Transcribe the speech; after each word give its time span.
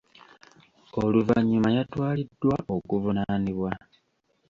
Oluvannyuma 1.01 1.69
yatwaliddwa 1.77 2.55
okuvunaanibwa. 2.75 3.71